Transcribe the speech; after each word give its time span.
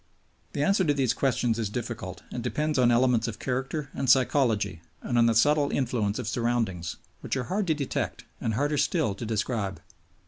The 0.53 0.63
answer 0.63 0.83
to 0.85 0.95
these 0.95 1.13
questions 1.13 1.59
is 1.59 1.69
difficult 1.69 2.23
and 2.31 2.41
depends 2.41 2.79
on 2.79 2.89
elements 2.89 3.27
of 3.27 3.37
character 3.37 3.91
and 3.93 4.09
psychology 4.09 4.81
and 5.03 5.15
on 5.15 5.27
the 5.27 5.35
subtle 5.35 5.69
influence 5.71 6.17
of 6.17 6.27
surroundings, 6.27 6.95
which 7.19 7.37
are 7.37 7.43
hard 7.43 7.67
to 7.67 7.75
detect 7.75 8.25
and 8.39 8.55
harder 8.55 8.79
still 8.79 9.13
to 9.13 9.25
describe. 9.27 9.79